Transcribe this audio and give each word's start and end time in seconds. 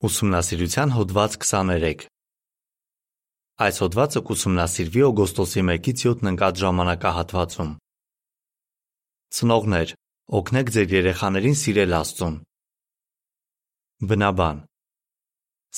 Ուսումնասիրության 0.00 0.92
հոդված 0.96 1.34
23 1.44 2.04
Այս 3.64 3.80
հոդվածը 3.82 4.20
կուսումնասիրվի 4.28 5.02
օգոստոսի 5.08 5.64
1-ից 5.64 6.04
7-ն 6.06 6.30
ընկած 6.30 6.62
ժամանակահատվածում։ 6.62 7.74
Ծնողներ, 9.36 9.92
օգնեք 10.40 10.72
ձեր 10.76 10.96
երեխաներին 10.96 11.58
սիրել 11.64 11.92
Աստծուն։ 12.00 12.40
Բնաբան 14.08 14.64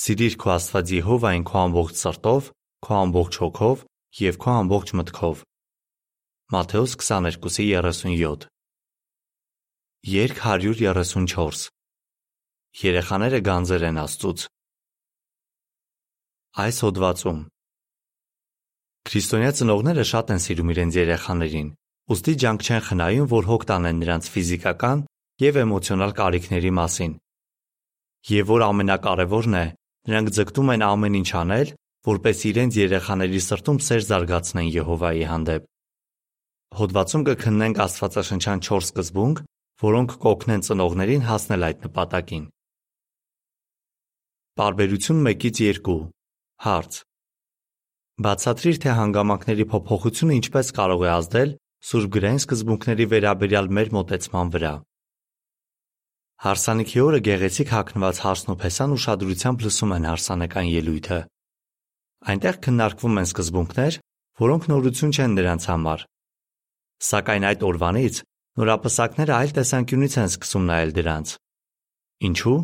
Սիրիր 0.04 0.38
քո 0.38 0.54
Աստված 0.54 0.94
Եհովային 1.02 1.48
քո 1.50 1.58
ամբողջ 1.66 2.00
սրտով, 2.04 2.54
քո 2.86 2.96
ամբողջ 3.02 3.42
հոգով 3.42 3.84
և 4.22 4.42
քո 4.46 4.56
ամբողջ 4.62 4.96
մտքով։ 5.02 5.44
Մատթեոս 6.54 6.98
22:37 7.10 8.50
Երգ 10.14 10.46
134 10.46 11.71
Երեխաները 12.72 13.38
գանձեր 13.44 13.82
են 13.84 13.98
Աստծուց։ 14.00 14.42
Այս 16.62 16.76
հոդվածում. 16.82 17.40
Քրիստոնյա 19.08 19.50
ծնողները 19.58 20.04
շատ 20.08 20.32
են 20.32 20.40
սիրում 20.44 20.72
իրենց 20.72 20.96
երեխաներին, 20.96 21.68
ուստի 22.16 22.34
ջանք 22.42 22.64
չեն 22.64 22.80
խնայում, 22.86 23.28
որ 23.32 23.48
հոգ 23.50 23.66
տանեն 23.68 24.00
նրանց 24.02 24.30
ֆիզիկական 24.32 25.04
եւ 25.44 25.58
էմոցիոնալ 25.62 26.14
կարիքների 26.22 26.72
մասին։ 26.80 27.12
Եվ 28.32 28.48
որ 28.52 28.64
ամենակարևորն 28.72 29.58
է, 29.60 29.64
նրանք 30.08 30.32
ձգտում 30.32 30.72
են 30.72 30.86
ամեն 30.88 31.20
ինչ 31.20 31.30
անել, 31.42 31.74
որպեսզի 32.08 32.48
իրենց 32.52 32.80
երեխաների 32.82 33.40
սրտում 33.52 33.82
սեր 33.84 34.02
զարգացնեն 34.08 34.72
Եհովայի 34.80 35.28
հանդեպ։ 35.28 35.68
Հոդվածում 36.80 37.28
կքննենք 37.28 37.84
Աստվածաշնչյան 37.84 38.64
4 38.64 38.88
սկզբունք, 38.88 39.44
որոնք 39.82 40.18
կօգնեն 40.24 40.66
ծնողներին 40.72 41.28
հասնել 41.28 41.68
այդ 41.68 41.86
նպատակին։ 41.86 42.44
Պարբերություն 44.52 45.20
1-ից 45.24 45.80
2 45.80 45.92
Հարց. 46.60 46.96
Բացատրիր, 48.24 48.78
թե 48.82 48.96
հանգամանքների 48.98 49.64
փոփոխությունը 49.72 50.34
ինչպես 50.38 50.72
կարող 50.76 51.04
է 51.06 51.08
ազդել 51.12 51.54
Սուրբ 51.88 52.10
գրային 52.16 52.40
սկզբունքների 52.42 53.06
վերաբերյալ 53.12 53.70
մեր 53.78 53.92
մոտեցման 53.96 54.50
վրա։ 54.52 54.72
Հարսանիքի 56.44 57.00
օրը 57.06 57.20
գեղեցիկ 57.32 57.72
հագնված 57.72 58.20
Հարսն 58.26 58.52
ու 58.52 58.58
Փեսան 58.60 58.94
ուշադրությամբ 58.98 59.64
լսում 59.64 59.96
են 59.96 60.06
հարսանեկան 60.10 60.68
ելույթը։ 60.68 61.20
Այնտեղ 62.28 62.60
քննարկվում 62.68 63.18
են 63.22 63.28
սկզբունքներ, 63.32 63.98
որոնք 64.44 64.68
նորություն 64.68 65.16
չեն 65.16 65.36
նրանց 65.40 65.62
համար։ 65.72 66.06
Սակայն 67.08 67.48
այդ 67.48 67.66
օրվանից 67.72 68.22
նորապսակները 68.60 69.32
այլ 69.40 69.56
տեսանկյունից 69.56 70.20
են 70.20 70.30
սկսում 70.36 70.68
նայել 70.68 70.96
դրանց։ 71.00 71.36
Ինչու՞։ 72.28 72.60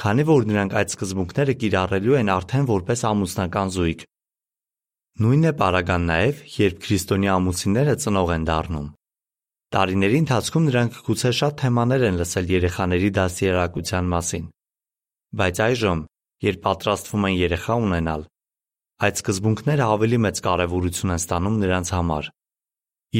Քանի 0.00 0.24
որ 0.24 0.46
նրանք 0.48 0.74
այդ 0.80 0.92
սկզբունքները 0.94 1.54
կիրառելու 1.60 2.14
են 2.20 2.30
արդեն 2.32 2.68
որպես 2.70 3.00
ամուսնական 3.10 3.72
զույգ։ 3.74 4.04
Նույնն 5.20 5.48
է 5.50 5.52
պարագան 5.60 6.06
նաև, 6.10 6.40
երբ 6.56 6.78
քրիստոնյա 6.86 7.34
ամուսինները 7.40 7.96
ծնող 8.04 8.32
են 8.36 8.46
դառնում։ 8.48 8.86
Տարիների 9.76 10.18
ընթացքում 10.24 10.64
նրանք 10.70 10.96
գուցե 11.10 11.32
շատ 11.40 11.58
թեմաներ 11.60 12.04
են 12.08 12.16
լսել 12.20 12.48
երեխաների 12.54 13.10
դաստիարակության 13.20 14.08
մասին։ 14.14 14.48
Բայց 15.40 15.60
այժմ, 15.68 16.00
երբ 16.48 16.64
պատրաստվում 16.64 17.26
են 17.28 17.36
երեխա 17.36 17.76
ունենալ, 17.84 18.24
այդ 19.04 19.20
սկզբունքները 19.20 19.84
ավելի 20.00 20.18
մեծ 20.24 20.40
կարևորություն 20.48 21.12
են 21.12 21.20
ստանում 21.20 21.60
նրանց 21.60 21.92
համար։ 22.00 22.32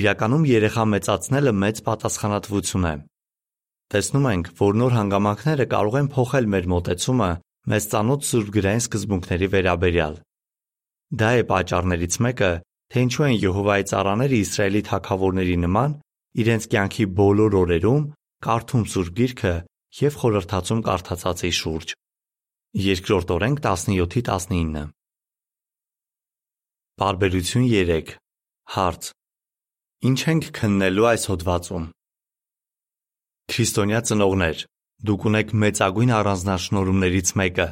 Իրականում 0.00 0.44
երեխա 0.48 0.84
մեծացնելը 0.96 1.52
մեծ 1.60 1.84
պատասխանատվություն 1.86 2.88
է։ 2.88 2.94
Տեսնում 3.90 4.26
ենք, 4.30 4.48
որ 4.60 4.76
նոր 4.80 4.92
հանգամանքները 4.94 5.64
կարող 5.70 5.96
են 6.00 6.08
փոխել 6.14 6.44
մեր 6.54 6.66
մոտեցումը 6.70 7.30
մեզ 7.70 7.86
ծանոթ 7.90 8.26
սուրբգրային 8.28 8.82
սկզբունքների 8.84 9.48
վերաբերյալ։ 9.54 10.14
Դա 11.20 11.30
է 11.40 11.42
պատճառներից 11.50 12.18
մեկը, 12.26 12.50
թե 12.90 13.02
ինչու 13.06 13.26
են 13.26 13.34
Եհովայի 13.44 13.88
ծառաները 13.90 14.38
Իսրայելի 14.44 14.82
թագավորների 14.90 15.56
նման 15.64 15.96
իրենց 16.44 16.68
կյանքի 16.70 17.06
բոլոր 17.18 17.58
օրերում 17.60 18.06
կարդում 18.46 18.84
Սուրբ 18.94 19.12
Գիրքը 19.20 19.54
եւ 20.00 20.18
խորհրդածում 20.22 20.82
կարդացածի 20.86 21.52
շուրջ։ 21.60 21.94
Երկրորդ 22.86 23.32
օրենք 23.34 23.62
17-19 23.66 24.90
Բարբերություն 27.00 27.66
3 27.74 28.18
Հարց. 28.70 29.06
Ինչ 30.06 30.20
ենք 30.30 30.44
քննելու 30.60 31.08
այս 31.10 31.24
հոդվածում։ 31.30 31.86
Քրիստոնյա 33.50 34.00
ծնողներ, 34.06 34.58
Դուք 35.00 35.22
ունեք 35.30 35.52
մեծագույն 35.56 36.10
առանձնահատկություններից 36.12 37.28
մեկը՝ 37.40 37.64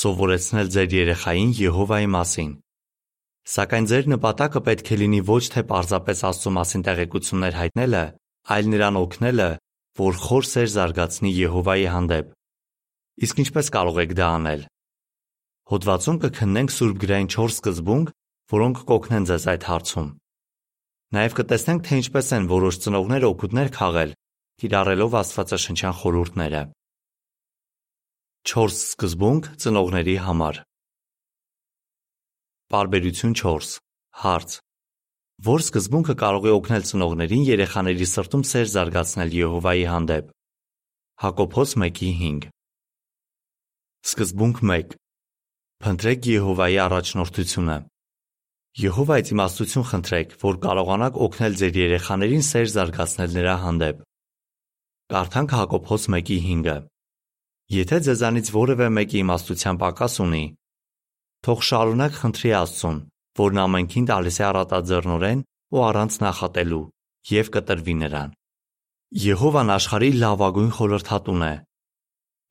սովորեցնել 0.00 0.68
ձեր 0.74 0.96
երեխային 0.96 1.54
Եհովայի 1.56 2.08
մասին։ 2.14 2.50
Սակայն 3.52 3.88
ձեր 3.92 4.10
նպատակը 4.12 4.62
պետք 4.66 4.90
է 4.92 4.98
լինի 5.00 5.20
ոչ 5.30 5.40
թե 5.54 5.64
պարզապես 5.70 6.20
Աստծո 6.28 6.52
մասին 6.58 6.84
տեղեկություններ 6.90 7.56
հայտնելը, 7.60 8.04
այլ 8.52 8.70
նրան 8.74 9.00
օգնելը, 9.00 9.48
որ 10.04 10.20
խոր 10.28 10.44
սեր 10.50 10.68
զարգացնի 10.76 11.32
Եհովայի 11.40 11.88
հանդեպ։ 11.96 12.30
Իսկ 13.24 13.40
ինչպե՞ս 13.40 13.74
կարող 13.80 14.04
եք 14.04 14.14
դա 14.20 14.28
անել։ 14.36 14.62
Հոդվածում 15.72 16.20
կքննենք 16.20 16.70
սուրբգրային 16.76 17.32
4 17.32 17.56
սկզբունք, 17.56 18.16
որոնք 18.60 18.86
կօգնեն 18.92 19.28
ձեզ 19.30 19.44
այդ 19.56 19.68
հարցում։ 19.72 20.08
Նաև 21.10 21.36
կտեսնենք, 21.40 21.80
թե 21.88 21.94
ինչպես 22.04 22.26
են 22.36 22.44
որոշ 22.50 22.74
ծնողներ 22.84 23.24
օգուտներ 23.30 23.70
քաղել 23.80 24.10
կիրառելով 24.60 25.14
աստվածաշնչյան 25.20 25.94
խորհուրդները։ 26.00 26.62
4 28.50 28.74
սկզբունք 28.76 29.48
ծնողների 29.62 30.16
համար։ 30.26 30.60
Պարբերություն 32.72 33.34
4 33.40 33.70
Հարց. 34.20 34.58
Որ 35.40 35.62
սկզբունքը 35.64 36.14
կարող 36.20 36.46
է 36.48 36.52
օգնել 36.56 36.84
ծնողներին 36.90 37.44
երեխաների 37.48 38.06
սրտում 38.10 38.42
սեր 38.50 38.66
զարգացնել 38.74 39.30
Եհովայի 39.40 39.84
հանդեպ։ 39.92 40.26
Հակոբոս 41.24 41.72
1:5 41.80 42.50
Սկզբունք 44.10 44.60
1 44.64 44.94
Փնտրեք 45.80 46.28
Եհովայի 46.34 46.76
առաջնորդությունը։ 46.84 47.76
Եհովայից 48.80 49.32
իմաստություն 49.34 49.86
խնդրեք, 49.90 50.34
որ 50.44 50.60
կարողանաք 50.64 51.16
օգնել 51.26 51.56
ձեր 51.60 51.78
երեխաներին 51.80 52.44
սեր 52.50 52.68
զարգացնել 52.76 53.30
նրա 53.40 53.54
հանդեպ։ 53.64 54.04
Կարդանք 55.10 55.52
Հակոբոս 55.58 56.04
1:5-ը։ 56.06 56.74
Եթե 57.74 57.96
ձեզանից 58.06 58.50
որևէ 58.54 58.86
մեկը 58.94 59.16
իմաստության 59.20 59.80
պակաս 59.80 60.14
ունի, 60.24 60.42
թող 61.46 61.64
շարունակ 61.68 62.14
խնդրի 62.20 62.52
Աստծուն, 62.60 63.00
որն 63.40 63.60
ամենքին 63.64 64.06
տալիս 64.10 64.38
է 64.38 64.44
առատաձեռնորեն 64.50 65.42
ու 65.74 65.82
առանց 65.88 66.20
նախատելու, 66.26 66.80
եւ 67.34 67.50
կտրվի 67.58 67.94
նրան։ 68.06 68.38
Եհովան 69.26 69.74
աշխարհի 69.80 70.10
լավագույն 70.22 70.72
խորհրդատուն 70.78 71.46
է։ 71.50 71.54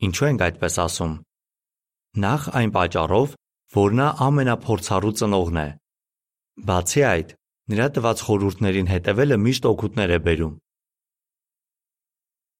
Ինչու 0.09 0.29
ենք 0.29 0.47
այդպես 0.49 0.79
ասում։ 0.83 1.13
Նախ 2.27 2.41
այն 2.59 2.71
պատճառով, 2.75 3.35
որ 3.79 3.99
նա 4.03 4.07
ամենափորձառու 4.27 5.17
ծնողն 5.19 5.59
է։ 5.63 5.69
Բացի 6.67 7.03
այդ, 7.15 7.37
նրա 7.71 7.87
տված 7.95 8.23
խորհուրդներին 8.27 8.91
հետևելը 8.99 9.45
միշտ 9.47 9.69
օգուտներ 9.71 10.19
է 10.19 10.25
բերում։ 10.27 10.57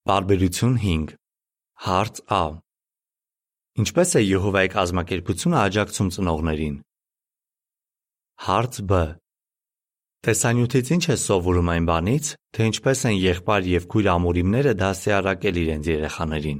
Պարբերություն 0.09 0.78
5 0.81 1.12
Հարց 1.86 2.20
Ա. 2.34 2.46
Ինչպե՞ս 3.81 4.14
է 4.18 4.22
Եհովայի 4.24 4.72
կազմակերպությունը 4.74 5.58
աջակցում 5.59 6.09
ծնողներին։ 6.16 6.80
Հարց 8.46 8.80
Բ. 8.90 9.02
Տեսանյութից 10.25 10.90
ինչ 10.96 11.06
է 11.14 11.18
սովորում 11.25 11.70
այն 11.75 11.86
բանից, 11.92 12.31
թե 12.58 12.70
ինչպես 12.72 13.06
են 13.12 13.16
եղբայր 13.20 13.70
եւ 13.75 13.88
քույր 13.94 14.09
ամորիմները 14.16 14.74
դասյարակել 14.81 15.62
իրենց 15.64 15.92
երեխաներին։ 15.94 16.59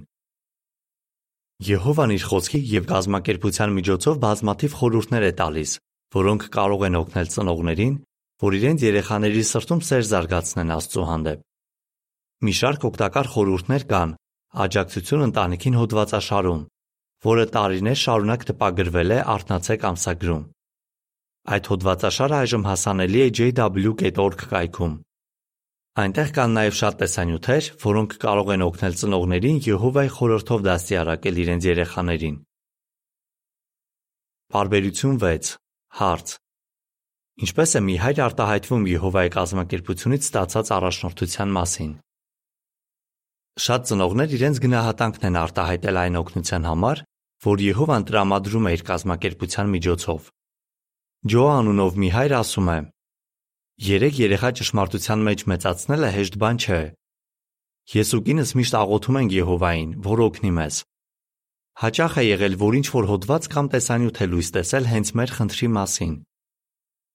Եհովան 1.74 2.16
իր 2.20 2.30
խոսքի 2.30 2.64
եւ 2.78 2.90
կազմակերպության 2.94 3.78
միջոցով 3.82 4.24
բազմաթիվ 4.30 4.78
խորհուրդներ 4.78 5.26
է 5.26 5.34
տալիս, 5.42 5.72
որոնք 6.22 6.50
կարող 6.54 6.90
են 6.92 7.02
օգնել 7.02 7.34
ծնողներին, 7.34 8.00
որ 8.46 8.62
իրենց 8.62 8.90
երեխաների 8.94 9.46
սրտում 9.50 9.86
սեր 9.90 10.10
զարգացնեն 10.14 10.76
Աստծո 10.78 11.10
հանդեպ։ 11.10 11.49
Մի 12.40 12.54
շարք 12.56 12.84
օգտակար 12.88 13.28
խորհուրդներ 13.34 13.84
կան 13.90 14.12
«Աջակցություն 14.64 15.24
ընտանիքին» 15.26 15.74
հոդվածաշարում, 15.80 16.62
որը 17.28 17.46
տարիներ 17.56 18.00
շարունակ 18.00 18.46
տպագրվել 18.50 19.12
է 19.12 19.18
«Արթնացեք» 19.34 19.84
ամսագրում։ 19.90 20.46
Այդ 21.56 21.70
հոդվածաշարը 21.74 22.38
այժմ 22.40 22.64
հասանելի 22.70 23.20
է 23.26 23.28
jw.org 23.40 24.48
կայքում։ 24.56 24.96
Այնտեղ 26.00 26.34
կան 26.40 26.52
նաև 26.56 26.76
շատ 26.80 27.00
տեսանյութեր, 27.04 27.72
որոնք 27.84 28.18
կարող 28.24 28.52
են 28.56 28.68
օգնել 28.70 29.00
ծնողներին 29.04 29.64
Եհովայի 29.68 30.12
խորհրդով 30.16 30.68
դաստիարակել 30.70 31.40
իրենց 31.44 31.64
երեխաներին։ 31.76 32.36
Պարբերություն 34.56 35.18
6 35.28 35.56
Հարց. 36.00 36.28
Ինչպե՞ս 37.44 37.72
է 37.76 37.82
մի 37.90 37.96
հայր 38.00 38.22
արտահայտվում 38.30 38.86
Եհովայի 38.96 39.32
կազմակերպությունից 39.36 40.30
ստացած 40.30 40.72
առաջնորդության 40.80 41.60
մասին։ 41.60 41.92
Շատ 43.60 43.90
ծնողներ 43.90 44.34
իրենց 44.38 44.60
գնահատանքն 44.64 45.26
են 45.30 45.38
արտահայտել 45.40 45.98
այն 46.00 46.18
օգնության 46.20 46.68
համար, 46.70 47.00
որ 47.44 47.64
Եհովան 47.66 48.06
տրամադրում 48.08 48.68
է 48.70 48.72
իր 48.76 48.84
կազմակերպության 48.90 49.72
միջոցով։ 49.74 50.30
Ջո 51.34 51.44
անունով 51.52 51.98
մի 52.00 52.10
հայր 52.16 52.36
ասում 52.40 52.70
է. 52.72 52.78
Երեք 53.90 54.22
երեխա 54.24 54.52
ճշմարտության 54.60 55.26
մեջ 55.28 55.44
մեծացնելը 55.52 56.12
հեշտ 56.16 56.38
բան 56.40 56.62
չէ։ 56.64 56.80
Ես 58.00 58.10
ու 58.16 58.22
կինս 58.30 58.50
միշտ 58.60 58.78
աղոթում 58.80 59.20
ենք 59.20 59.36
Եհովային, 59.40 59.92
որ 60.08 60.24
օգնի 60.30 60.52
մեզ։ 60.60 60.76
Հաճախ 61.84 62.16
է 62.20 62.24
եղել, 62.30 62.56
որ 62.64 62.78
ինչ 62.80 62.88
որ 62.96 63.06
հոդված 63.12 63.50
կամ 63.56 63.70
տեսանյութ 63.76 64.20
է 64.20 64.26
լույս 64.30 64.50
տեսել 64.56 64.88
հենց 64.94 65.12
մեր 65.20 65.34
խնդրի 65.36 65.70
մասին։ 65.80 66.14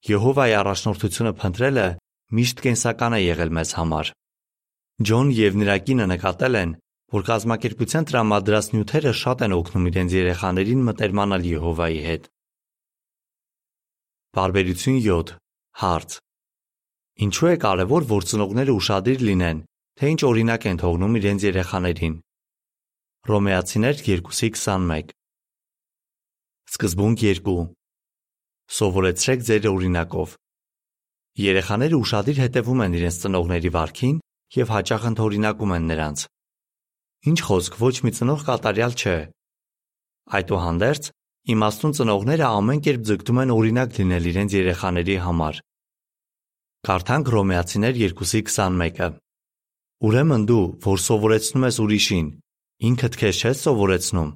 Եհովայի 0.09 0.55
առաջնորդությունը 0.61 1.33
փնտրելը 1.41 1.89
միշտ 2.37 2.63
կենսական 2.65 3.17
է 3.17 3.21
եղել 3.25 3.53
մեզ 3.61 3.73
համար։ 3.81 4.13
Ջոն 5.03 5.31
եւ 5.35 5.57
նրա 5.59 5.75
կինը 5.83 6.05
նկատել 6.07 6.55
են, 6.55 6.73
որ 7.11 7.23
կազմակերպության 7.27 8.05
տրամադրած 8.07 8.67
նյութերը 8.75 9.13
շատ 9.21 9.41
են 9.47 9.55
օգնում 9.57 9.89
իրենց 9.91 10.13
երեխաներին 10.15 10.85
մտերմանալ 10.87 11.47
Եհովայի 11.51 11.99
հետ։ 12.05 12.29
Բարբերություն 14.39 15.01
7. 15.03 15.33
Հարց. 15.83 16.15
Ինչու 17.27 17.51
է 17.51 17.57
կարևոր, 17.65 18.07
որ 18.15 18.27
ծնողները 18.31 18.73
ուշադիր 18.79 19.25
լինեն, 19.27 19.59
թե 19.99 20.11
ինչ 20.15 20.21
օրինակ 20.31 20.67
են 20.71 20.79
թողնում 20.85 21.19
իրենց 21.19 21.47
երեխաներին։ 21.51 22.15
Հռոմեացիներ 23.27 23.97
2:21 24.07 25.11
Սկզբունք 26.71 27.25
2 27.43 27.57
Սովորեցրեք 28.79 29.41
ձեր 29.51 29.67
օրինակով։ 29.75 30.39
Երեխաները 31.35 31.99
ուշադիր 31.99 32.39
հետևում 32.45 32.85
են 32.87 32.95
իրենց 32.99 33.19
ծնողների 33.25 33.75
վարքին 33.75 34.23
եւ 34.55 34.73
հաճախ 34.75 35.05
ընդօրինակում 35.11 35.75
են 35.75 35.87
նրանց։ 35.91 36.25
Ինչ 37.25 37.39
խոսք, 37.49 37.77
ոչ 37.81 37.95
մի 38.05 38.11
ծնող 38.19 38.41
կատարյալ 38.49 38.95
չէ։ 39.01 39.17
Այդուհանդերձ, 40.39 41.05
իմաստուն 41.55 41.95
ծնողները 41.99 42.47
ամեն 42.49 42.83
կերպ 42.85 43.03
ձգտում 43.09 43.41
են 43.45 43.53
օրինակ 43.55 43.99
լինել 43.99 44.29
իրենց 44.31 44.57
երեխաների 44.59 45.17
համար։ 45.25 45.61
Կարդանք 46.85 47.29
Հռոմեացիներ 47.33 47.95
2:21-ը։ 48.05 49.09
Ուրեմն 50.05 50.43
դու, 50.49 50.65
որ 50.85 50.99
սովորեցնում 51.05 51.65
ես 51.65 51.77
ուրիշին, 51.85 52.27
ինքդ 52.89 53.15
քեզ 53.21 53.41
չես 53.41 53.63
սովորեցնում։ 53.65 54.31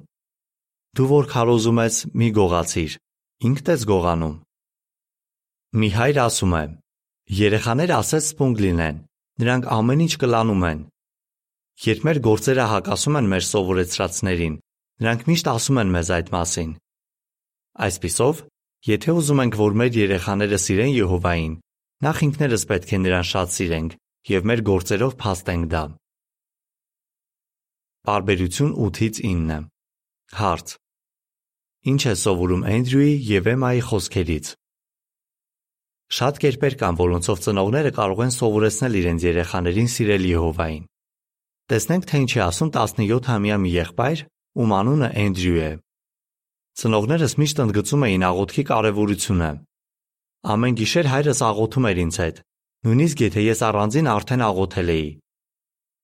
Դու 0.97 1.09
որ 1.09 1.25
քարոզում 1.33 1.81
ես, 1.85 1.95
մի 2.17 2.29
գողացիր, 2.39 2.95
ինքդ 3.49 3.69
ես 3.73 3.81
գողանում։ 3.89 4.35
Մի 5.79 5.89
հայր 5.99 6.17
ասում 6.25 6.53
է. 6.57 6.63
Երեխաները 7.39 7.93
ասես 7.99 8.31
սպունգ 8.33 8.63
լինեն, 8.65 8.97
Նրանք 9.39 9.67
ամեն 9.71 10.03
ինչ 10.05 10.13
կլանում 10.19 10.63
են։ 10.69 10.79
Երբ 11.85 12.01
մեր 12.09 12.17
գործերը 12.27 12.65
հակասում 12.73 13.17
են 13.19 13.29
մեր 13.31 13.45
սովորեցրածներին, 13.49 14.55
նրանք 14.99 15.21
միշտ 15.29 15.49
ասում 15.53 15.79
են 15.79 15.93
մեզ 15.95 16.11
այդ 16.17 16.31
մասին։ 16.35 16.73
Այսպիսով, 17.87 18.43
եթե 18.89 19.15
ուզում 19.19 19.41
ենք, 19.45 19.57
որ 19.63 19.77
մեր 19.79 19.99
երեխաները 19.99 20.59
սիրեն 20.59 20.93
Եհովային, 20.97 21.55
նախ 22.03 22.21
ինքներս 22.27 22.67
պետք 22.73 22.91
է 22.91 22.99
նրան 23.05 23.25
շատ 23.31 23.55
սիրենք 23.55 23.95
եւ 24.29 24.49
մեր 24.51 24.61
գործերով 24.69 25.15
փաստենք 25.23 25.71
դա։ 25.71 25.83
Բարբերություն 28.09 28.75
8-ից 28.75 29.23
9 29.23 29.63
Հարց. 30.39 30.75
Ինչ 31.89 32.01
է 32.11 32.13
սովորում 32.21 32.65
Էնդրյուի 32.69 33.13
եւ 33.29 33.47
Էմայի 33.55 33.81
խոսքերից։ 33.87 34.51
Շատ 36.09 36.39
կերպեր 36.41 36.75
կան, 36.79 36.95
որոնցով 36.97 37.41
ծնողները 37.45 37.91
կարող 37.93 38.21
են 38.25 38.31
սովորեցնել 38.33 38.95
իրենց 38.99 39.25
երեխաներին 39.29 39.89
սիրել 39.93 40.23
Եհովային։ 40.29 40.85
Տեսնենք, 41.69 42.07
թե 42.09 42.21
ինչ 42.23 42.31
է 42.33 42.41
ասում 42.49 42.71
17-ամյա 42.73 43.57
մի 43.61 43.73
եղբայր, 43.75 44.23
ում 44.57 44.73
անունը 44.79 45.09
Էնդրյու 45.23 45.59
է։ 45.69 45.71
Ծնողներս 46.79 47.33
միշտ 47.43 47.61
ընդգծում 47.65 48.05
էին 48.09 48.25
աղոթքի 48.25 48.63
կարևորությունը։ 48.73 49.51
Ամեն 50.49 50.77
գիշեր 50.79 51.09
հայրս 51.13 51.39
աղոթում 51.45 51.87
էր 51.89 51.97
ինձ 52.09 52.19
հետ, 52.23 52.37
նույնիսկ 52.89 53.23
եթե 53.29 53.41
ես 53.45 53.61
առանձին 53.69 54.09
արդեն 54.09 54.43
աղոթել 54.49 54.91
էի։ 54.97 55.09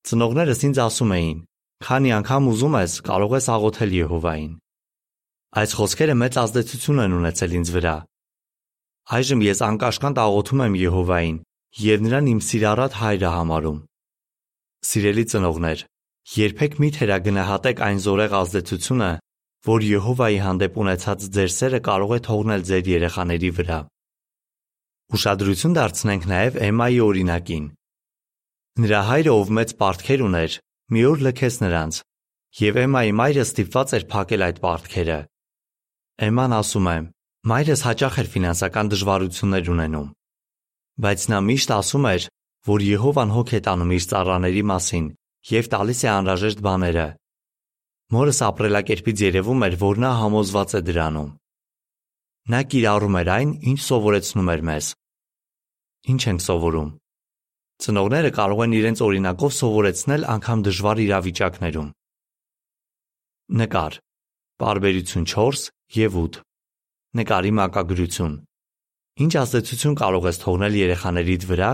Ծնողներս 0.06 0.60
ինձ 0.69 0.78
ասում 0.86 1.13
էին. 1.18 1.38
«Քանի 1.86 2.12
անգամ 2.16 2.46
ուզում 2.54 2.75
ես, 2.78 2.94
կարող 3.10 3.31
ես 3.36 3.48
աղոթել 3.56 3.96
Եհովային»։ 3.96 4.52
Այս 5.60 5.72
խոսքերը 5.75 6.16
մեծ 6.22 6.38
ազդեցություն 6.46 7.02
են 7.06 7.16
ունեցել 7.16 7.56
ինձ 7.60 7.72
վրա, 7.75 7.96
Այժմ 9.06 9.42
ես 9.46 9.60
անկաշկանդ 9.62 10.18
աղոթում 10.18 10.62
եմ 10.66 10.75
Եհովային 10.81 11.36
եւ 11.78 12.06
նրան 12.06 12.30
իմ 12.31 12.40
սիրառատ 12.42 12.96
հայրը 12.98 13.34
համարում։ 13.36 13.78
Սիրելի 14.90 15.25
ծնողներ, 15.30 15.84
երբեք 16.36 16.78
մի 16.81 16.90
թերագնահատեք 16.96 17.84
այն 17.86 18.02
զորեղ 18.02 18.34
ազդեցությունը, 18.40 19.12
որ 19.69 19.86
Եհովայի 19.92 20.40
հանդեպ 20.46 20.80
ունեցած 20.81 21.28
ձեր 21.38 21.54
սերը 21.54 21.81
կարող 21.86 22.16
է 22.18 22.19
թողնել 22.25 22.66
ձեր 22.66 22.90
երեխաների 22.96 23.52
վրա։ 23.62 23.80
Ուշադրություն 25.13 25.78
դարձնենք 25.78 26.30
նաև 26.34 26.62
Էմայի 26.66 27.00
օրինակին։ 27.06 27.66
Նրա 28.81 29.02
հայրը, 29.06 29.34
ով 29.38 29.52
մեծ 29.54 29.69
պարտքեր 29.86 30.25
ուներ, 30.25 30.62
մի 30.90 31.02
օր 31.13 31.25
լքեց 31.30 31.56
նրանց, 31.62 32.02
եւ 32.66 32.86
Էմայի 32.90 33.13
մայրը 33.22 33.46
ստիպված 33.54 33.94
էր 34.02 34.10
փակել 34.16 34.46
այդ 34.50 34.63
պարտքերը։ 34.66 35.19
Էման 36.25 36.57
ասում 36.57 36.90
է. 36.90 36.98
Մայրս 37.45 37.81
հաճախ 37.86 38.15
էր 38.18 38.27
ֆինանսական 38.33 38.88
դժվարություններ 38.89 39.68
ունենում, 39.69 40.06
բայց 41.06 41.25
նա 41.30 41.39
միշտ 41.45 41.74
ասում 41.75 42.06
էր, 42.09 42.24
որ 42.65 42.86
Եհովան 42.86 43.33
հոգ 43.36 43.51
է 43.53 43.59
տանում 43.68 43.92
իր 43.94 44.07
ծառաների 44.09 44.63
մասին 44.65 45.06
եւ 45.51 45.69
տալիս 45.74 46.00
է 46.01 46.09
անհրաժեշտ 46.09 46.63
բաները։ 46.65 47.03
Մորս 48.15 48.39
ապրելակերպից 48.50 49.21
երևում 49.25 49.65
էր, 49.68 49.77
որ 49.83 50.01
նա 50.06 50.12
համոզված 50.21 50.74
է 50.74 50.81
դրանում։ 50.89 51.30
Նա 52.56 52.63
կիրառում 52.74 53.19
էր 53.21 53.30
այն, 53.36 53.53
ինչ 53.69 53.80
սովորեցնում 53.86 54.51
էր 54.56 54.65
մեզ։ 54.65 54.89
Ինչ 56.15 56.21
ենք 56.33 56.45
սովորում։ 56.50 56.89
Ծնողները 57.86 58.33
կարող 58.42 58.65
են 58.65 58.75
իրենց 58.80 59.06
օրինակով 59.06 59.56
սովորեցնել 59.59 60.27
անգամ 60.33 60.65
դժվար 60.65 61.03
իրավիճակներում։ 61.06 61.94
Նկար։ 63.62 64.01
Բարբերություն 64.65 65.30
4 65.36 65.65
եւ 66.01 66.21
8 66.25 66.55
Նկարի 67.15 67.51
մակագրություն 67.56 68.33
Ինչ 69.23 69.33
ազդեցություն 69.39 69.94
կարող 70.01 70.25
ես 70.27 70.39
թողնել 70.41 70.73
երեխաներիդ 70.75 71.44
վրա, 71.47 71.69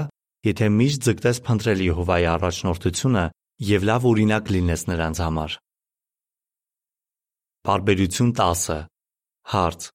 եթե 0.46 0.68
միշտ 0.76 1.08
ձգտես 1.08 1.40
փնտրել 1.48 1.80
Եհովայի 1.88 2.28
առաջնորդությունը 2.32 3.24
եւ 3.72 3.88
լավ 3.90 4.06
օրինակ 4.12 4.52
լինես 4.56 4.84
նրանց 4.92 5.22
համար։ 5.26 5.56
Բարբերություն 7.66 8.32
10 8.42 8.78
Հարց. 9.56 9.90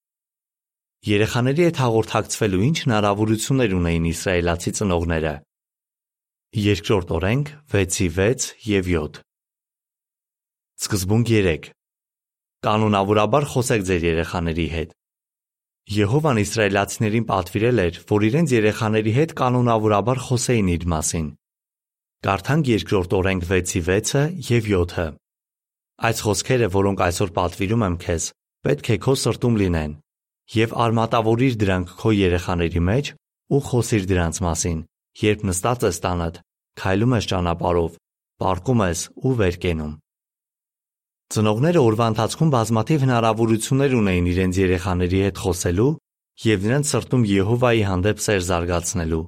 Երեխաների 1.06 1.62
հետ 1.66 1.80
հաղորդակցվելու 1.84 2.62
ինչ 2.66 2.76
հնարավորություններ 2.82 3.78
ունեին 3.78 4.10
իսրայելացի 4.10 4.74
ծնողները։ 4.80 5.34
Երկրորդ 6.66 7.16
օրենք 7.20 7.54
6-6 7.78 8.50
եւ 8.74 8.92
7 8.98 9.24
Սկզբունք 10.82 11.34
3 11.38 11.72
Կանոնավորաբար 12.66 13.50
խոսեք 13.54 13.82
ձեր 13.86 14.06
երեխաների 14.10 14.70
հետ։ 14.74 14.96
Եհովան 15.86 16.40
իսրայելացիներին 16.42 17.24
պատվիրել 17.28 17.78
էր, 17.78 17.98
որ 18.10 18.24
իրենց 18.26 18.52
երեխաների 18.56 19.12
հետ 19.16 19.32
կանոնավորաբար 19.38 20.20
խոսեին 20.26 20.70
իր 20.74 20.86
մասին։ 20.90 21.26
Կարդանք 22.26 22.70
երկրորդ 22.72 23.12
օրենք 23.18 23.44
6-ի 23.46 23.82
6-ը 23.86 24.22
եւ 24.48 24.66
7-ը։ 24.72 25.04
Այս 26.08 26.22
խոսքերը, 26.26 26.68
որոնք 26.74 27.04
այսօր 27.06 27.30
պատվիրում 27.36 27.84
եմ 27.86 27.98
քեզ, 28.02 28.26
պետք 28.66 28.90
է 28.90 28.96
քո 29.06 29.14
սրտում 29.22 29.58
լինեն, 29.62 29.92
եւ 30.56 30.74
արմատավորիր 30.86 31.54
դրանք 31.62 31.94
քո 32.02 32.12
երեխաների 32.18 32.82
մեջ 32.90 33.12
ու 33.54 33.62
խոսիր 33.70 34.08
դրանց 34.10 34.42
մասին, 34.42 34.80
երբ 35.22 35.46
նստած 35.46 35.86
ես 35.86 36.02
տանդ, 36.02 36.42
քայլում 36.82 37.14
ես 37.14 37.30
ճանապարհով, 37.30 37.94
պարկում 38.42 38.84
ես 38.90 39.06
ու 39.22 39.36
վեր 39.38 39.60
կենում։ 39.62 39.94
Ծնողները 41.34 41.80
օրվա 41.82 42.06
ընթացքում 42.12 42.50
բազմաթիվ 42.54 43.04
հնարավորություններ 43.04 43.94
ունեին 43.98 44.26
իրենց 44.30 44.58
երեխաների 44.62 45.22
հետ 45.26 45.38
խոսելու 45.42 45.86
և 46.46 46.66
նրանց 46.66 46.90
սրտում 46.92 47.24
Եհովայի 47.30 47.82
հանդեպ 47.88 48.20
սեր 48.26 48.42
զարգացնելու։ 48.46 49.24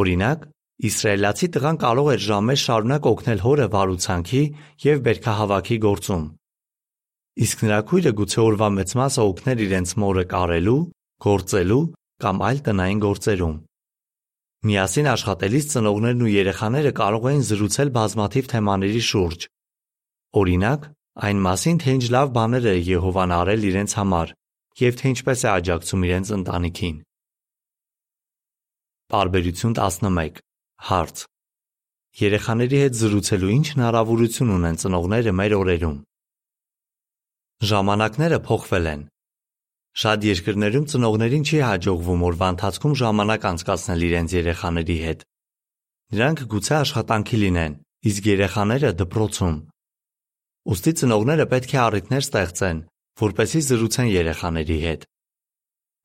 Օրինակ, 0.00 0.44
իսրայելացի 0.88 1.48
տղան 1.56 1.80
կարող 1.82 2.10
էր 2.14 2.22
ժամեր 2.28 2.60
շարունակ 2.64 3.08
օգնել 3.10 3.42
հորը 3.44 3.66
վարուցանքի 3.74 4.42
և 4.84 5.02
բերքահավաքի 5.08 5.78
գործում։ 5.84 6.24
Իսկ 7.44 7.64
նրա 7.66 7.78
քույրը 7.90 8.12
գուցե 8.22 8.40
օրվա 8.44 8.68
մեծ 8.78 8.94
մասը 9.00 9.22
օգներ 9.34 9.64
իրենց 9.66 9.94
մորը 10.04 10.24
կարելու, 10.30 10.80
գործելու 11.26 11.82
կամ 12.22 12.44
այլ 12.48 12.58
տնային 12.68 13.00
գործերում։ 13.02 13.56
Միասին 14.64 15.08
աշխատելիս 15.14 15.64
ծնողներն 15.74 16.22
ու 16.24 16.34
երեխաները 16.34 16.92
կարող 17.02 17.26
էին 17.34 17.42
զրուցել 17.50 17.90
բազմաթիվ 17.98 18.46
թեմաների 18.54 19.02
շուրջ, 19.10 19.40
Օրինակ, 20.34 20.86
այն 21.26 21.44
մասին, 21.46 21.76
թե 21.82 21.92
ինչ 21.98 22.06
լավ 22.14 22.32
բաներ 22.34 22.64
է 22.72 22.74
Եհովան 22.94 23.34
արել 23.38 23.68
իրենց 23.70 23.92
համար 23.98 24.32
և 24.80 24.96
թե 24.98 25.10
ինչպես 25.14 25.40
է 25.46 25.48
աջակցում 25.54 26.04
իրենց 26.08 26.30
ընտանիքին։ 26.34 26.96
Պարբերություն 29.14 29.74
11 29.78 30.40
Հարց. 30.88 31.16
երեխաների 32.18 32.78
հետ 32.82 32.94
զրուցելու 32.98 33.52
ինչ 33.54 33.66
հնարավորություն 33.74 34.50
ունեն 34.54 34.76
ծնողները 34.82 35.32
մեր 35.38 35.54
օրերում։ 35.60 35.96
Ժամանակները 37.70 38.38
փոխվել 38.48 38.86
են։ 38.94 39.02
Շատ 40.02 40.26
երկրներում 40.30 40.88
ծնողներին 40.90 41.46
չի 41.46 41.58
հաջողվում 41.70 42.24
օրվա 42.28 42.48
ընթացքում 42.54 42.94
ժամանակ 43.02 43.46
անցկացնել 43.50 44.00
իրենց 44.08 44.34
երեխաների 44.34 44.98
հետ։ 45.06 45.20
Նրանք 46.14 46.44
գուցե 46.54 46.74
աշխատանքի 46.82 47.38
լինեն, 47.44 47.78
իսկ 48.10 48.22
երեխաները 48.34 48.90
դպրոցում։ 48.98 49.56
Ոստի 50.64 50.92
ծնողները 50.98 51.44
պետք 51.50 51.72
է 51.74 51.78
առիթներ 51.84 52.22
ստեղծեն, 52.24 52.78
որպեսզի 53.20 53.60
զրուցեն 53.68 54.08
երեխաների 54.14 54.78
հետ։ 54.84 55.02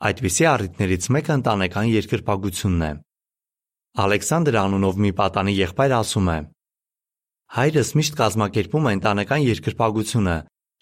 Այդպիսի 0.09 0.45
առիթներից 0.49 1.07
մեկը 1.15 1.33
ընտանեկան 1.39 1.87
երկրպագությունն 1.93 2.83
է։ 2.89 2.91
Ալեքսանդր 4.03 4.57
անունով 4.59 4.99
մի 5.05 5.11
պատանի 5.19 5.53
եղբայր 5.59 5.95
ասում 5.99 6.27
է. 6.35 6.37
Հայրս 7.59 7.89
միշտ 7.99 8.19
կազմակերպում 8.19 8.89
է 8.89 8.93
ընտանեկան 8.99 9.45
երկրպագությունը 9.47 10.35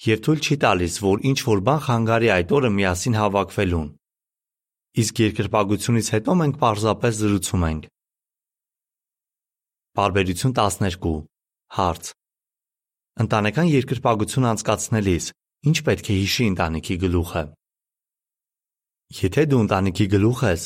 եւ 0.08 0.20
թույլ 0.26 0.42
չի 0.48 0.56
տալիս, 0.66 0.98
որ 1.06 1.24
ինչ 1.30 1.40
որ 1.48 1.62
բան 1.70 1.82
խանգարի 1.88 2.30
այդ 2.34 2.52
օրը 2.58 2.72
միասին 2.78 3.16
հավաքվելուն։ 3.18 3.88
Իսկ 5.02 5.22
երկրպագությունից 5.28 6.08
հետո 6.18 6.36
մենք 6.42 6.60
պարզապես 6.62 7.18
զրուցում 7.22 7.66
ենք։ 7.72 7.90
Բարբերություն 9.98 10.54
12 10.58 11.14
Հարց. 11.78 12.18
Ընտանեկան 13.18 13.70
երկրպագություն 13.74 14.50
անցկացնելիս 14.54 15.30
ինչ 15.68 15.78
պետք 15.88 16.10
է 16.14 16.18
հիշի 16.22 16.50
ընտանիքի 16.54 16.98
գլուխը։ 17.04 17.44
Եթե 19.18 19.46
դու 19.52 19.62
ընտանիքի 19.66 20.06
գլուխ 20.14 20.42
ես, 20.48 20.64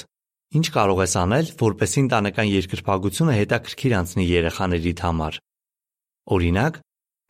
Ինչ 0.51 0.67
կարող 0.75 0.97
ես 0.99 1.13
անել, 1.15 1.49
որպեսզի 1.61 2.01
ընտանեկան 2.01 2.47
երկրպագությունը 2.51 3.33
հետաքրքիր 3.37 3.93
անցնի 4.01 4.23
երեխաներիդ 4.27 5.03
համար։ 5.05 5.37
Օրինակ, 6.35 6.79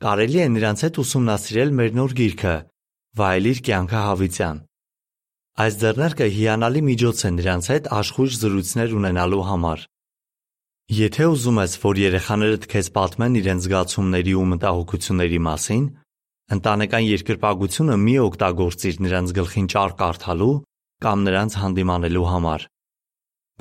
կարելի 0.01 0.39
է 0.41 0.47
նրանց 0.55 0.83
հետ 0.85 0.99
ուսումնասիրել 1.03 1.73
մեր 1.77 1.93
նոր 1.99 2.15
գիրքը 2.17 2.55
«Վայելիր 3.21 3.61
կյանքը 3.67 4.01
հավիտյան»։ 4.07 4.63
Այս 5.61 5.77
ձեռնարկը 5.83 6.27
հիանալի 6.41 6.81
միջոց 6.89 7.21
է 7.21 7.31
նրանց 7.37 7.69
հետ 7.71 7.91
աշխույժ 8.01 8.39
զրույցներ 8.41 8.97
ունենալու 8.97 9.45
համար։ 9.51 9.85
Եթե 10.91 11.25
ուզում 11.31 11.59
ես, 11.61 11.73
որ 11.79 11.99
երեխաներդ 12.01 12.65
քեզ 12.67 12.87
պատմեն 12.91 13.35
իրենց 13.39 13.63
զգացումների 13.63 14.31
ու 14.35 14.47
մտահոգությունների 14.51 15.37
մասին, 15.45 15.83
ընտանեկան 16.51 17.05
երկրպագությունը 17.07 17.95
մի 18.01 18.15
օգտագործիր 18.25 18.97
նրանց 19.05 19.31
գլխին 19.37 19.69
ճար 19.71 19.93
կարդալու 20.01 20.55
կամ 21.05 21.21
նրանց 21.27 21.55
հանդիմանելու 21.61 22.25
համար։ 22.31 22.65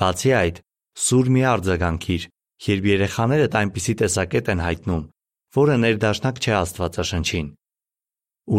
Բացի 0.02 0.32
այդ, 0.40 0.58
սուր 1.06 1.30
մի 1.30 1.44
արձագանքիր, 1.50 2.24
երբ 2.66 2.88
երեխաներդ 2.90 3.54
այնպիսի 3.60 3.94
տեսակետ 4.00 4.50
են 4.50 4.64
հայտնում, 4.66 5.04
որը 5.54 5.76
ներդաշնակ 5.86 6.40
չէ 6.42 6.54
Աստվածաշնչին։ 6.58 7.52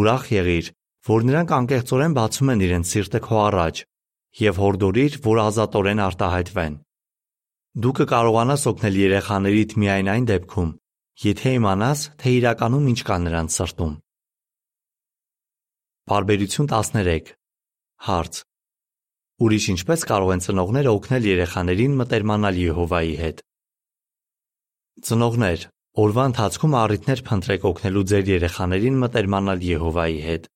Ուրախ 0.00 0.24
եղիր, 0.32 0.72
որ 1.12 1.28
նրանք 1.28 1.52
անկեղծորեն 1.60 2.16
բացում 2.16 2.54
են 2.56 2.64
իրենց 2.72 2.94
սիրտը 2.96 3.20
քո 3.28 3.36
առաջ 3.52 3.84
եւ 4.48 4.62
հորդորիր, 4.64 5.20
որ 5.28 5.42
ազատորեն 5.44 6.02
արտահայտվեն։ 6.08 6.80
Դու 7.72 7.90
կկարողանաս 7.96 8.62
օգնել 8.68 8.96
երեխաներիդ 9.00 9.70
միայն 9.80 10.08
այն 10.12 10.24
դեպքում, 10.28 10.72
եթե 11.22 11.52
իմանաս, 11.56 12.00
թե 12.20 12.32
իրականում 12.36 12.88
ինչ 12.92 13.00
կա 13.08 13.16
նրանց 13.24 13.54
սրտում։ 13.56 13.94
Բարբերություն 16.12 16.68
13 16.72 17.32
Հարց. 18.08 18.40
Ուրիշ 19.46 19.68
ինչպես 19.72 20.04
կարող 20.12 20.32
են 20.34 20.44
ծնողները 20.44 20.92
օգնել 20.92 21.30
երեխաներին 21.32 21.96
մտերմանալ 22.02 22.60
Եհովայի 22.60 23.16
հետ։ 23.22 23.40
Ծնողներ, 25.08 25.66
օրվա 26.04 26.24
ընթացքում 26.28 26.76
առիթներ 26.82 27.24
փնտրեք 27.32 27.66
օգնելու 27.72 28.04
ձեր 28.12 28.30
երեխաներին 28.36 29.00
մտերմանալ 29.06 29.66
Եհովայի 29.72 30.20
հետ։ 30.28 30.52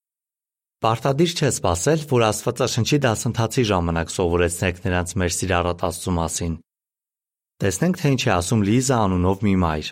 Պարտադիր 0.85 1.33
չէ 1.33 1.51
սпасել, 1.57 2.07
որ 2.13 2.29
Աստվածաշնչի 2.29 3.03
դասընթացի 3.09 3.67
ժամանակ 3.73 4.17
սովորեցնեք 4.21 4.85
նրանց 4.85 5.17
մեր 5.17 5.37
սիրառատ 5.41 5.85
Աստծո 5.89 6.13
մասին, 6.21 6.57
Տեսնենք, 7.63 8.01
թե 8.01 8.09
ինչ 8.17 8.23
է 8.27 8.31
ասում 8.37 8.65
Լիզա 8.69 8.97
անունով 9.07 9.45
մի 9.47 9.55
մայր։ 9.65 9.91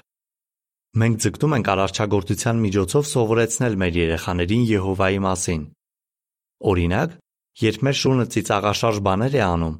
Մենք 1.00 1.20
ձգտում 1.24 1.54
ենք 1.58 1.68
արարչագործության 1.74 2.58
միջոցով 2.64 3.04
սովորեցնել 3.14 3.78
մեր 3.82 3.94
երեխաներին 4.04 4.66
Եհովայի 4.74 5.20
մասին։ 5.24 5.62
Օրինակ, 6.70 7.16
Երբ 7.54 7.84
մեր 7.86 7.94
շունը 7.94 8.24
ծիծաղաշարժ 8.34 8.96
բաներ 9.06 9.34
է 9.38 9.42
անում, 9.46 9.74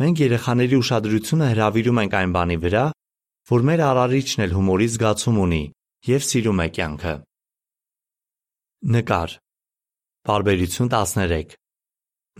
մենք 0.00 0.18
երեխաների 0.20 0.76
ուշադրությունը 0.76 1.46
հրավիրում 1.50 2.00
ենք 2.02 2.16
այն 2.20 2.34
բանի 2.36 2.58
վրա, 2.64 2.82
որ 3.48 3.64
մեր 3.68 3.82
արարիչն 3.88 4.44
էլ 4.44 4.52
հումորի 4.58 4.88
զգացում 4.92 5.38
ունի 5.44 5.62
եւ 6.10 6.26
սիրում 6.28 6.60
է 6.64 6.68
կյանքը։ 6.76 7.14
Նկար։ 8.92 9.36
Բարբերություն 10.28 10.92
13։ 10.92 11.56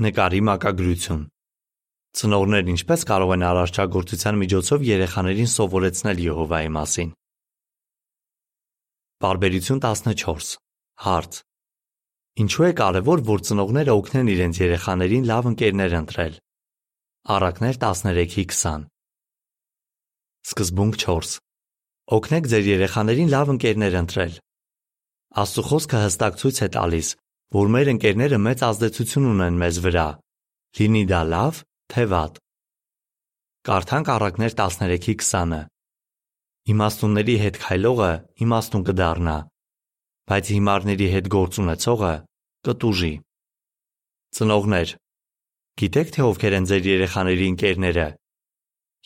Նկարի 0.04 0.40
մակագրություն։ 0.52 1.24
Ծնողներն 2.14 2.70
ինչպես 2.70 3.02
կարող 3.10 3.30
են 3.34 3.42
արարչագործության 3.48 4.36
միջոցով 4.38 4.82
երեխաներին 4.86 5.48
սովորեցնել 5.50 6.20
Եհովայի 6.24 6.70
մասին։ 6.76 7.08
Բարբերություն 9.24 9.80
14։ 9.82 10.52
Հարց. 11.06 11.40
Ինչու 12.44 12.66
է 12.68 12.70
կարևոր, 12.78 13.24
որ 13.34 13.42
ծնողները 13.50 13.96
օգնեն 13.98 14.30
իրենց 14.34 14.62
երեխաներին 14.62 15.26
լավ 15.32 15.50
ընկերներ 15.50 15.98
ընտրել։ 16.04 16.38
Առակներ 17.34 17.76
13:20 17.82 18.86
Սկզբունք 20.44 20.94
4 21.02 21.36
Օգնեք 22.14 22.48
ձեր 22.54 22.64
երեխաներին 22.70 23.30
լավ 23.34 23.54
ընկերներ 23.58 23.94
ընտրել։ 24.04 24.32
Աստծո 25.42 25.62
խոսքը 25.66 25.98
հստակ 26.04 26.34
ցույց 26.40 26.58
է 26.62 26.68
տալիս, 26.78 27.08
որ 27.58 27.70
մեր 27.74 27.94
ընկերները 27.98 28.38
մեծ 28.46 28.58
ազդեցություն 28.70 29.30
ունեն 29.34 29.62
մեզ 29.62 29.76
վրա, 29.82 30.08
լինի 30.78 31.04
դա 31.10 31.20
լավ, 31.34 31.54
թե 31.92 32.04
վատ։ 32.12 32.40
Կարդանք 33.68 34.10
առակներ 34.14 34.54
13:20-ը։ 34.60 35.60
Իմաստունների 36.74 37.36
հետ 37.44 37.56
քայլողը 37.64 38.10
իմաստուն 38.44 38.84
կդառնա, 38.88 39.36
բայց 40.30 40.50
հիմարների 40.54 41.08
հետ 41.14 41.26
գործ 41.34 41.58
ունեցողը 41.64 42.12
կտուժի։ 42.64 43.12
Ծնողներ, 44.34 44.94
գիտեք 45.80 46.12
թե 46.14 46.22
ովքեր 46.28 46.56
են 46.58 46.68
ձեր 46.70 46.88
երեխաների 46.90 47.48
ընկերները։ 47.52 48.06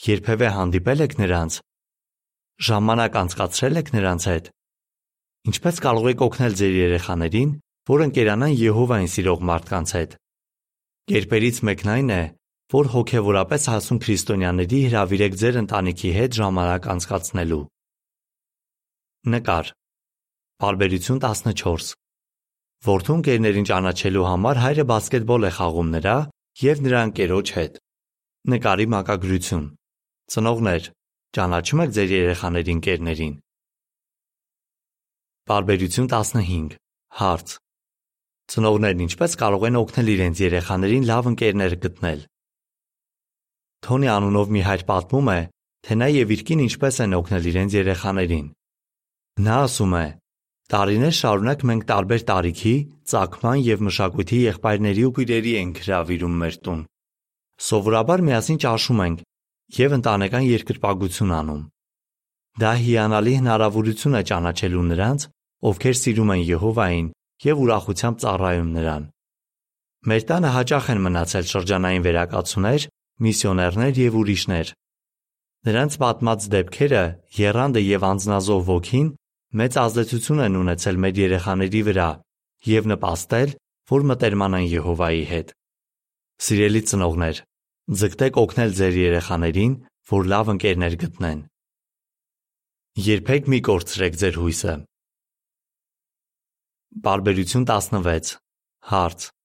Երբևէ 0.08 0.48
հանդիպել 0.58 1.04
եք 1.08 1.14
նրանց։ 1.18 1.58
Ժամանակ 2.68 3.18
անցկացրել 3.22 3.82
եք 3.82 3.92
նրանց 3.98 4.22
հետ։ 4.30 4.50
Ինչպես 5.48 5.76
կարող 5.82 6.06
եք 6.12 6.24
օգնել 6.28 6.54
ձեր 6.58 6.74
երեխաներին, 6.78 7.50
որ 7.88 8.04
ընկերանան 8.06 8.54
Եհովային 8.58 9.10
սիրող 9.18 9.44
մարդկանց 9.48 9.92
հետ։ 9.98 10.16
Կերպերից 11.08 11.60
մեկն 11.68 11.92
այն 11.98 12.10
է, 12.14 12.22
որ 12.68 12.88
հոգևորապես 12.92 13.66
հասուն 13.72 13.98
քրիստոնյաների 14.04 14.78
հրավիրեք 14.90 15.36
ձեր 15.40 15.58
ընտանիքի 15.62 16.10
հետ 16.18 16.34
ժամանակ 16.38 16.88
անցկացնելու։ 16.92 17.60
Նկար. 19.32 19.70
Բարբերություն 20.60 21.22
14 21.24 21.94
Որդուն 22.88 23.24
գերներին 23.30 23.68
ճանաչելու 23.72 24.26
համար 24.28 24.62
հայրը 24.64 24.84
բասկետբոլ 24.92 25.48
է 25.48 25.52
խաղում 25.56 25.88
նրա 25.96 26.16
և 26.68 26.84
նրա 26.84 27.00
ընկերոջ 27.08 27.56
հետ։ 27.56 27.80
Նկարի 28.52 28.86
մակագրություն։ 28.92 29.66
Ծնողներ, 30.28 30.92
ճանաչո՞ւմ 31.38 31.84
եք 31.88 31.92
ձեր 31.96 32.16
երեխաների 32.18 32.72
ընկերներին։ 32.78 33.34
Բարբերություն 35.48 36.08
15 36.12 36.80
Հարց. 37.18 37.60
Ծնողներն 38.52 39.06
ինչպես 39.08 39.32
կարող 39.40 39.70
են 39.72 39.78
օգնել 39.88 40.08
իրենց 40.18 40.42
երեխաներին 40.44 41.08
լավ 41.08 41.28
ընկերներ 41.32 41.82
գտնել։ 41.88 42.28
Թոնի 43.86 44.08
անունով 44.14 44.52
մի 44.54 44.62
հայր 44.68 44.82
պատմում 44.88 45.28
է, 45.34 45.40
թե 45.86 45.98
նա 45.98 46.08
եւ 46.14 46.32
իր 46.34 46.42
կինը 46.48 46.64
ինչպես 46.68 46.96
են 47.04 47.16
օգնել 47.18 47.48
իրենց 47.52 47.76
երեխաներին։ 47.78 48.46
Նա 49.46 49.56
ասում 49.68 49.94
է. 49.98 50.06
Տարիներ 50.68 51.14
շարունակ 51.18 51.62
մենք 51.68 51.84
տարբեր 51.88 52.22
տարիքի, 52.28 52.74
ծագման 53.08 53.58
և 53.64 53.84
մշակույթի 53.88 54.38
եղբայրների 54.48 55.04
ու 55.08 55.12
քույրերի 55.18 55.52
ենք 55.62 55.80
հրավիրում 55.84 56.34
մեր 56.42 56.58
տուն։ 56.66 56.80
Սովորաբար 57.68 58.24
միասին 58.28 58.58
ճաշում 58.64 59.00
ենք 59.06 59.22
և 59.78 59.94
ընտանեկան 59.98 60.44
երկրպագություն 60.48 61.32
անում։ 61.38 61.62
Դա 62.58 62.72
հիանալի 62.82 63.32
հնարավորություն 63.38 64.18
է 64.18 64.22
ճանաչելու 64.28 64.84
նրանց, 64.90 65.24
ովքեր 65.68 65.96
սիրում 65.98 66.32
են 66.34 66.42
Եհովային 66.48 67.08
և 67.48 67.60
ուրախությամբ 67.64 68.20
ծառայում 68.22 68.70
նրան։ 68.76 69.04
Մեր 70.08 70.22
տանը 70.28 70.50
հաճախ 70.58 70.88
են 70.92 71.02
մնացել 71.04 71.46
շրջանային 71.52 72.06
վերակացուներ, 72.08 72.86
միսիոներներ 73.24 74.00
և 74.04 74.18
ուրիշներ։ 74.22 74.72
Նրանց 75.68 75.96
պատմած 76.02 76.44
դեպքերը, 76.54 77.04
եռանդը 77.38 77.82
և 77.82 78.04
անձնազոհ 78.08 78.62
ոգին 78.68 79.08
մեծ 79.58 79.78
ազդեցություն 79.82 80.42
են 80.44 80.58
ունեցել 80.62 81.00
մեր 81.02 81.20
երեխաների 81.24 81.82
վրա 81.88 82.08
և 82.68 82.88
նպաստել, 82.92 83.54
որ 83.88 84.04
մտերմանան 84.10 84.66
Եհովայի 84.68 85.24
հետ։ 85.32 85.52
Սիրելի 86.48 86.82
ծնողներ, 86.90 87.40
ձգտեք 87.98 88.38
օգնել 88.42 88.74
ձեր 88.78 88.98
երեխաներին, 89.02 89.72
որ 90.12 90.28
լավ 90.32 90.52
ընկերներ 90.54 90.94
գտնեն։ 91.02 91.40
Երբեք 93.08 93.48
մի 93.48 93.58
կորցրեք 93.68 94.20
ձեր 94.22 94.38
հույսը։ 94.42 94.74
Բարբերություն 97.08 97.66
16 97.68 98.36
Հարց. 98.88 99.37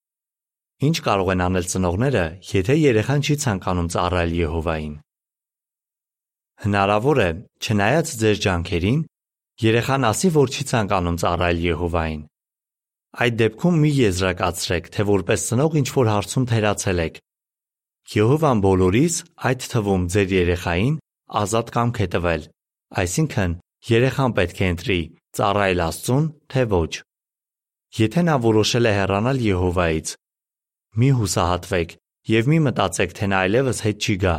Ինչ 0.84 0.98
կարող 1.06 1.30
են 1.34 1.42
անել 1.46 1.66
ծնողները, 1.72 2.24
եթե 2.50 2.75
երեխան 2.75 3.22
չի 3.24 3.36
ցանկանում 3.44 3.90
ծառայել 3.94 4.32
Եհովային։ 4.40 4.94
Հնարավոր 6.63 7.20
է, 7.24 7.30
չնայած 7.63 8.08
ձեր 8.24 8.38
ջանքերին, 8.44 9.02
երեխան 9.63 10.08
ասի, 10.10 10.30
որ 10.38 10.52
չի 10.54 10.63
ցանկանում 10.72 11.20
ծառայել 11.24 11.60
Եհովային։ 11.63 12.22
Այդ 13.24 13.36
դեպքում 13.44 13.75
մի 13.84 13.92
եզրակացրեք, 13.94 14.90
թե 14.94 15.06
որպես 15.13 15.46
ծնող 15.50 15.78
ինչ 15.84 15.90
որ 15.94 16.08
հարցում 16.13 16.48
թերացել 16.52 17.02
եք։ 17.04 17.20
Եհովան 18.13 18.63
բոլորիս, 18.63 19.16
այդ 19.48 19.68
թվում 19.74 20.08
ձեր 20.13 20.34
երեխային, 20.34 20.96
ազատ 21.44 21.68
կամք 21.78 22.00
է 22.04 22.08
տվել, 22.13 22.44
այսինքն 23.04 23.54
երեխան 23.94 24.36
պետք 24.40 24.60
է 24.63 24.68
ընտրի 24.74 25.00
ծառայել 25.38 25.84
Աստծուն, 25.88 26.25
թե 26.52 26.63
ոչ։ 26.74 26.92
Եթե 27.94 28.22
նա 28.28 28.36
որոշել 28.44 28.90
է 28.90 28.94
հեռանալ 28.98 29.42
Եհովայից, 29.46 30.08
մի 30.94 31.10
հուսահատվեք 31.18 31.94
եւ 32.30 32.50
մի 32.52 32.60
մտածեք, 32.68 33.14
թե 33.18 33.28
նա 33.32 33.38
այլևս 33.46 33.80
հետ 33.86 34.04
չի 34.04 34.16
գա։ 34.24 34.36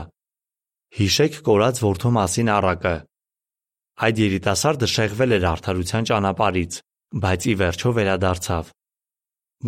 Հիշեք 0.95 1.39
կորած 1.49 1.81
որդու 1.85 2.13
մասին 2.15 2.51
առակը։ 2.55 2.95
Այդ 4.05 4.21
երիտասարդը 4.25 4.89
շեղվել 4.95 5.35
էր 5.35 5.47
արդարության 5.51 6.07
ճանապարից, 6.11 6.79
բայց 7.25 7.47
ի 7.51 7.55
վերջո 7.63 7.91
վերադարձավ։ 7.99 8.71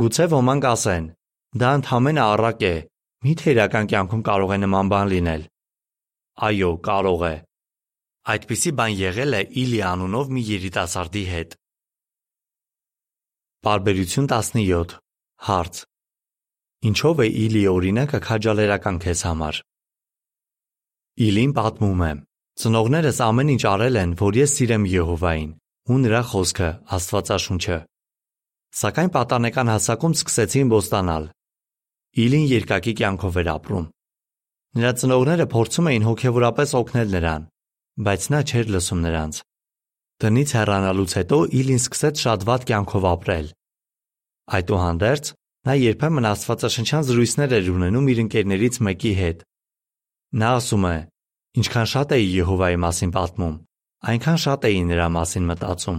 Գուցե 0.03 0.27
ոմանք 0.37 0.69
ասեն. 0.71 1.05
դա 1.57 1.69
ընդհանրապես 1.79 2.23
առակ 2.27 2.63
է, 2.69 2.75
միթե 3.27 3.51
իրական 3.57 3.87
կյանքում 3.91 4.23
կարող 4.29 4.51
է 4.57 4.59
նման 4.63 4.87
բան 4.93 5.07
լինել։ 5.13 5.43
Այո, 6.47 6.71
կարող 6.89 7.23
է։ 7.27 7.35
Այդպիսի 8.35 8.71
բան 8.79 8.93
եղել 9.01 9.33
է 9.39 9.43
Իլի 9.63 9.81
անունով 9.91 10.33
մի 10.37 10.43
երիտասարդի 10.53 11.25
հետ։ 11.33 11.57
Պարբերություն 13.67 14.27
17 14.31 14.99
Հարց. 15.47 15.75
Ինչով 16.85 17.23
է 17.25 17.27
Իլի 17.47 17.63
օրինակը 17.73 18.19
քաջալերական 18.27 18.97
քեզ 19.01 19.21
համար։ 19.27 19.61
Իլին 21.27 21.53
պատմում 21.57 22.03
է. 22.05 22.11
Ծնողներս 22.61 23.19
ամեն 23.25 23.53
ինչ 23.57 23.63
արել 23.73 23.97
են, 24.03 24.11
որ 24.21 24.37
ես 24.37 24.53
սիրեմ 24.57 24.85
Եհովային 24.93 25.53
ու 25.87 25.99
նրա 26.03 26.21
խոսքը, 26.31 26.69
Աստվածաշունչը։ 26.97 27.79
Սակայն 28.77 29.11
պատանեկան 29.17 29.71
հասակում 29.73 30.15
սկսեցին 30.17 30.73
ոստանալ։ 30.73 31.29
Իլին 32.27 32.47
երկակի 32.51 32.95
կյանքով 33.01 33.39
էր 33.43 33.51
ապրում։ 33.55 33.87
Նրա 34.77 34.93
ծնողները 35.01 35.47
փորձում 35.53 35.89
էին 35.93 36.07
հոգևորապես 36.11 36.75
օգնել 36.81 37.09
նրան, 37.17 37.47
բայց 38.07 38.27
նա 38.35 38.41
չէր 38.51 38.73
լսում 38.77 39.01
նրանց։ 39.07 39.41
Տնից 40.21 40.51
հեռանալուց 40.57 41.17
հետո 41.17 41.39
Իլին 41.61 41.81
սկսեց 41.81 42.25
շատ 42.27 42.47
վատ 42.51 42.67
կյանքով 42.73 43.07
ապրել։ 43.17 43.49
Այդուհանդերձ, 44.57 45.27
նա 45.67 45.75
երբեմն 45.75 46.29
աստվածաշնչյան 46.31 47.07
զրույցներ 47.07 47.55
էր 47.57 47.71
ունենում 47.75 48.11
իր 48.13 48.19
ընկերներից 48.23 48.77
մեկի 48.87 49.13
հետ։ 49.21 49.41
Նա 50.39 50.51
ասում 50.61 50.85
է. 50.87 50.97
Ինչքան 51.57 51.89
շատ 51.91 52.13
էի 52.17 52.27
Եհովայի 52.37 52.79
մասին 52.87 53.13
պատմում, 53.17 53.57
այնքան 54.13 54.39
շատ 54.47 54.67
էի 54.71 54.81
նրա 54.93 55.07
մասին 55.17 55.49
մտածում։ 55.51 55.99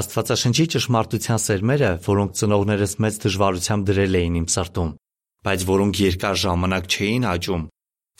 Աստվածաշնչի 0.00 0.66
ճշմարտության 0.74 1.40
սերմերը, 1.44 1.90
որոնք 2.08 2.36
ծնողներս 2.40 2.94
մեծ 3.04 3.18
դժվարությամբ 3.24 3.88
դրել 3.90 4.18
էին 4.20 4.38
իմ 4.40 4.46
սրտում, 4.54 4.90
բայց 5.44 5.64
որոնք 5.74 6.00
երկար 6.04 6.40
ժամանակ 6.44 6.88
չէին 6.94 7.26
աճում, 7.34 7.66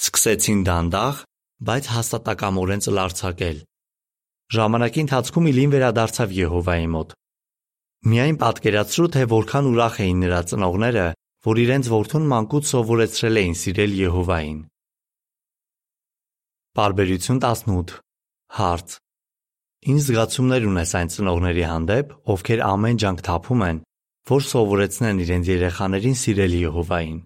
սկսեցին 0.05 0.61
դանդաղ, 0.69 1.23
բայց 1.65 1.85
հաստատակամորեն 1.95 2.85
ծլարձակել։ 2.85 3.59
Ժամանակի 4.55 5.01
ընթացքում 5.09 5.49
Իլին 5.55 5.73
վերադարձավ 5.75 6.35
Եհովայի 6.45 6.89
մոտ։ 6.95 7.15
Միայն 8.05 8.37
պատկերացրու, 8.37 9.07
թե 9.15 9.21
որքան 9.33 9.69
ուրախ 9.71 9.95
էին 10.05 10.19
նրա 10.21 10.41
ծնողները, 10.51 11.05
որ 11.45 11.61
իրենց 11.63 11.87
որդուն 11.89 12.27
մանկուց 12.33 12.67
սովորեցրել 12.69 13.39
էին 13.41 13.55
սիրել 13.61 13.95
Եհովային։ 14.01 14.59
Բարբերություն 16.77 17.41
18 17.49 17.95
Հարց. 18.59 18.97
Ինչ 19.89 20.03
զգացումներ 20.05 20.67
ունես 20.69 20.93
այն 21.01 21.11
ծնողների 21.15 21.65
հանդեպ, 21.71 22.13
ովքեր 22.35 22.61
ամեն 22.69 23.01
ջանք 23.05 23.25
թափում 23.25 23.65
են, 23.69 23.81
որ 24.29 24.47
սովորեցնեն 24.53 25.25
իրենց 25.25 25.51
երեխաներին 25.55 26.21
սիրել 26.25 26.59
Եհովային։ 26.61 27.19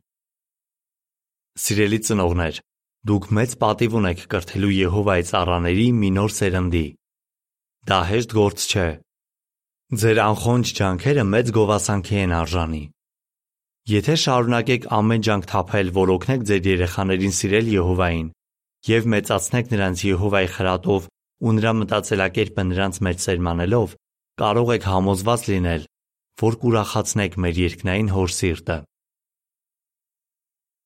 Սիրելի 1.59 2.00
ծնողներ, 2.07 2.62
դուք 3.11 3.29
մեծ 3.35 3.59
պատիվ 3.66 3.98
ունեք 3.98 4.24
կրթելու 4.31 4.72
Եհովայի 4.79 5.29
ծառաների 5.35 5.90
մի 5.98 6.14
նոր 6.22 6.35
սերնդի։ 6.38 6.87
Դա 7.90 8.00
հեշտ 8.14 8.38
գործ 8.38 8.66
չէ։ 8.70 8.88
Ձեր 9.88 10.18
անխոնջ 10.20 10.70
ջանքերը 10.77 11.22
մեծ 11.24 11.51
գովասանքի 11.57 12.16
են 12.22 12.33
արժանի։ 12.37 12.81
Եթե 13.88 14.16
շարունակեք 14.20 14.83
ամեն 14.92 15.22
ջանք 15.24 15.46
թափել, 15.48 15.92
որ 15.96 16.11
օգնեք 16.14 16.42
ձեր 16.51 16.66
երեխաներին 16.68 17.33
սիրել 17.38 17.70
Եհովային 17.72 18.27
եւ 18.88 19.09
մեծացնեք 19.14 19.72
նրանց 19.72 20.03
Եհովայի 20.09 20.51
խրատով 20.57 21.07
ու 21.40 21.55
նրա 21.57 21.72
մտածելակերպը 21.79 22.64
նրանց 22.68 23.01
մեջ 23.09 23.24
սերմանելով, 23.24 23.94
կարող 24.44 24.74
եք 24.77 24.85
համոզված 24.92 25.48
լինել, 25.48 25.88
որ 26.44 26.59
կուրախացնեք 26.68 27.40
մեր 27.48 27.62
երկնային 27.64 28.12
Հոր 28.12 28.37
սիրտը։ 28.37 28.79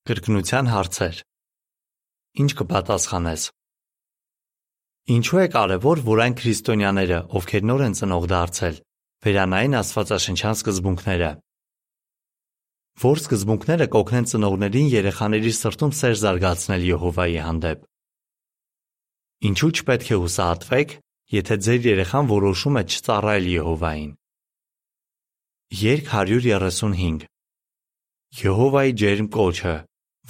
Կրկնության 0.06 0.72
հարցեր։ 0.76 1.20
Ինչ 2.38 2.50
կպատասխանես։ 2.62 3.50
Ինչու 5.18 5.42
է 5.42 5.50
կարևոր, 5.58 6.06
որ 6.06 6.18
այն 6.22 6.34
քրիստոնյաները, 6.38 7.20
ովքեր 7.42 7.62
նոր 7.66 7.86
են 7.90 7.98
ծնող 7.98 8.26
դարձել, 8.30 8.76
վերանային 9.22 9.76
Աստվածաշնչյան 9.78 10.56
սկզբունքները։ 10.58 11.30
Որ 13.02 13.20
սկզբունքները 13.22 13.86
կօգնեն 13.92 14.26
ծնողներին 14.32 14.88
երեխաների 14.92 15.52
սրտում 15.58 15.92
սեր 15.98 16.16
զարգացնել 16.22 16.86
Եհովայի 16.88 17.38
հանդեպ։ 17.46 17.84
Ինչու 19.48 19.70
չպետք 19.78 20.10
է 20.12 20.18
հուսահատվեք, 20.22 20.96
եթե 21.38 21.58
ձեր 21.66 21.86
երեխան 21.92 22.30
որոշում 22.32 22.78
է 22.78 22.82
չծառայել 22.92 23.46
Եհովային։ 23.52 24.10
Երկ 25.82 26.10
135 26.12 27.26
Եհովայի 28.42 28.92
ջերմ 29.02 29.28
կոչը, 29.38 29.76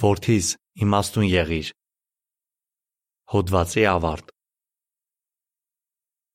որդիս, 0.03 0.47
իմաստուն 0.85 1.27
եղիր։ 1.33 1.73
Հոդվացի 3.33 3.85
ավարտ 3.93 4.32